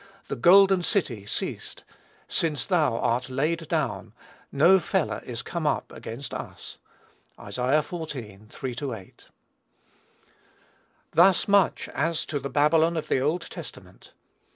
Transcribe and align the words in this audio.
the 0.29 0.35
golden 0.35 0.81
city 0.81 1.27
ceased!... 1.27 1.83
since 2.27 2.65
thou 2.65 2.97
art 2.97 3.29
laid 3.29 3.67
down, 3.67 4.13
no 4.51 4.79
feller 4.79 5.21
is 5.27 5.43
come 5.43 5.67
up 5.67 5.91
against 5.91 6.33
us." 6.33 6.79
(Isa. 7.39 7.61
xiv. 7.61 8.49
3 8.49 8.71
8.) 8.95 9.25
Thus 11.11 11.47
much 11.47 11.87
as 11.89 12.25
to 12.25 12.39
the 12.39 12.49
Babylon 12.49 12.97
of 12.97 13.09
the 13.09 13.19
Old 13.19 13.43
Testament. 13.43 14.13